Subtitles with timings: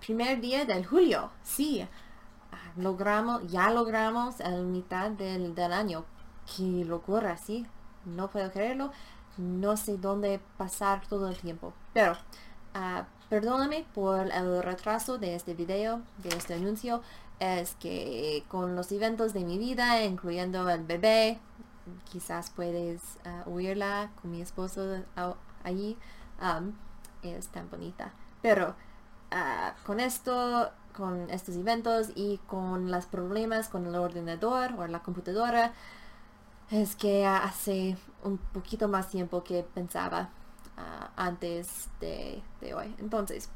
[0.00, 1.30] primer día del julio.
[1.42, 1.86] Sí,
[2.52, 6.04] ah, logramos, ya logramos la mitad del, del año.
[6.56, 7.66] Qué locura, sí.
[8.04, 8.90] No puedo creerlo.
[9.36, 11.72] No sé dónde pasar todo el tiempo.
[11.92, 12.12] Pero,
[12.74, 17.02] uh, perdóname por el retraso de este video, de este anuncio.
[17.38, 21.38] Es que con los eventos de mi vida, incluyendo el bebé,
[22.10, 25.04] quizás puedes uh, oírla con mi esposo
[25.62, 25.96] allí.
[26.40, 26.72] Um,
[27.22, 28.12] es tan bonita.
[28.42, 28.74] Pero
[29.32, 35.00] uh, con esto, con estos eventos y con los problemas con el ordenador o la
[35.00, 35.72] computadora,
[36.70, 40.30] es que hace un poquito más tiempo que pensaba
[40.76, 42.42] uh, antes de,
[42.74, 42.94] hoy.
[42.98, 43.48] Entonces,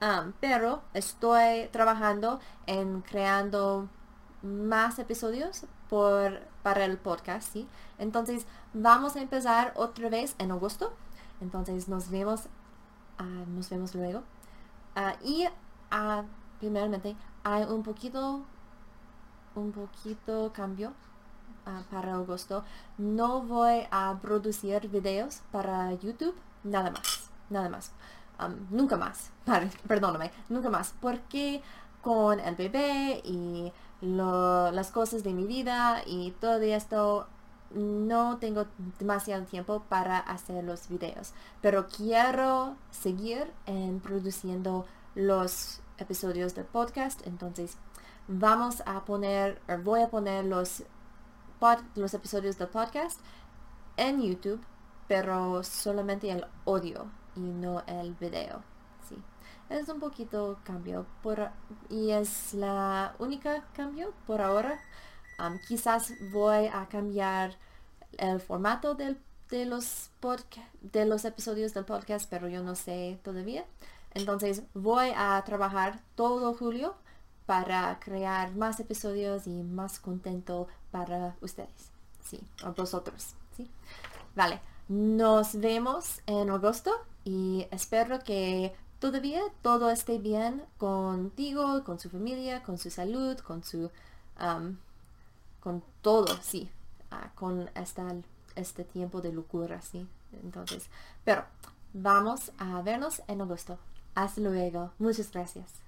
[0.00, 3.88] um, pero estoy trabajando en creando
[4.42, 5.66] más episodios
[6.62, 7.68] para el podcast, ¿sí?
[7.98, 10.92] Entonces, vamos a empezar otra vez en agosto.
[11.42, 12.44] Entonces, nos vemos,
[13.22, 14.22] uh, nos vemos luego.
[14.96, 15.48] Uh, y
[16.58, 18.42] primeramente, hay un poquito,
[19.54, 20.92] un poquito cambio
[21.64, 22.64] Ah, para agosto
[22.98, 26.34] no voy a producir videos para YouTube
[26.64, 27.92] nada más nada más
[28.70, 29.30] nunca más
[29.86, 31.62] perdóname nunca más porque
[32.00, 37.28] con el bebé y las cosas de mi vida y todo esto
[37.74, 38.66] no tengo
[38.98, 47.26] demasiado tiempo para hacer los videos pero quiero seguir en produciendo los episodios del podcast
[47.26, 47.76] entonces
[48.28, 50.84] vamos a poner voy a poner los
[51.94, 53.20] los episodios del podcast
[53.96, 54.60] en YouTube,
[55.06, 57.06] pero solamente el audio
[57.36, 58.62] y no el video.
[59.08, 59.16] Sí.
[59.70, 61.50] Es un poquito cambio por,
[61.88, 64.80] y es la única cambio por ahora.
[65.66, 67.56] Quizás voy a cambiar
[68.18, 69.16] el formato de,
[69.66, 70.10] los
[70.80, 73.64] de los episodios del podcast, pero yo no sé todavía.
[74.14, 76.94] Entonces voy a trabajar todo julio
[77.46, 81.90] para crear más episodios y más contento para ustedes,
[82.22, 83.68] sí, o vosotros, sí.
[84.36, 86.92] Vale, nos vemos en agosto
[87.24, 93.64] y espero que todavía todo esté bien contigo, con su familia, con su salud, con
[93.64, 93.90] su,
[95.62, 96.70] con todo, sí,
[97.10, 97.70] ah, con
[98.56, 100.06] este tiempo de locura, sí.
[100.42, 100.86] Entonces,
[101.24, 101.44] pero
[101.92, 103.78] vamos a vernos en agosto.
[104.14, 104.90] Hasta luego.
[104.98, 105.82] Muchas gracias.